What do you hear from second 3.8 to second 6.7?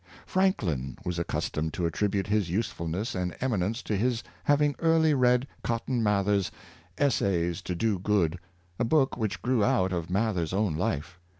to his havino earlv read Cotton Mather's"